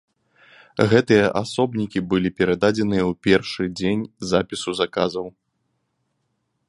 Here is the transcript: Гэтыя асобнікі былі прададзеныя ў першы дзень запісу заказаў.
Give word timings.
Гэтыя 0.93 1.25
асобнікі 1.41 1.99
былі 2.13 2.29
прададзеныя 2.39 3.03
ў 3.11 3.13
першы 3.27 3.63
дзень 3.77 4.03
запісу 4.33 4.71
заказаў. 4.81 5.25